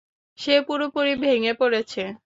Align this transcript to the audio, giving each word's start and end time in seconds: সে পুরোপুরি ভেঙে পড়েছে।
সে 0.39 0.55
পুরোপুরি 0.67 1.13
ভেঙে 1.21 1.53
পড়েছে। 1.53 2.01